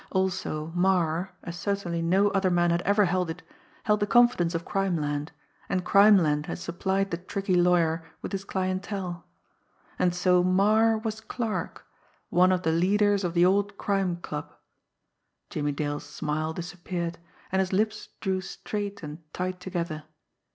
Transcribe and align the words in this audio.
Also 0.09 0.71
Marre, 0.75 1.29
as 1.43 1.55
certainly 1.59 2.01
no 2.01 2.29
other 2.29 2.49
man 2.49 2.71
had 2.71 2.81
ever 2.81 3.05
held 3.05 3.29
it, 3.29 3.43
held 3.83 3.99
the 3.99 4.07
confidence 4.07 4.55
of 4.55 4.65
crimeland 4.65 5.31
and 5.69 5.85
crime 5.85 6.17
land 6.17 6.47
had 6.47 6.57
supplied 6.57 7.11
the 7.11 7.17
tricky 7.17 7.53
lawyer 7.53 8.03
with 8.23 8.31
his 8.31 8.43
clientele. 8.43 9.27
And 9.99 10.15
so 10.15 10.43
Marre 10.43 10.97
was 10.97 11.21
"Clarke," 11.21 11.85
one 12.31 12.51
of 12.51 12.63
the 12.63 12.71
leaders 12.71 13.23
of 13.23 13.35
the 13.35 13.45
old 13.45 13.77
Crime 13.77 14.17
Club! 14.17 14.51
Jimmie 15.51 15.71
Dale's 15.71 16.05
smile 16.09 16.51
disappeared, 16.51 17.19
and 17.51 17.59
his 17.59 17.71
lips 17.71 18.09
drew 18.21 18.41
straight 18.41 19.03
and 19.03 19.19
tight 19.35 19.59
together. 19.59 20.05